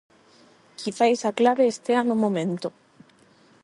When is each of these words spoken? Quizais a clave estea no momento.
Quizais 0.79 1.19
a 1.29 1.31
clave 1.39 1.63
estea 1.73 2.01
no 2.05 2.15
momento. 2.23 2.67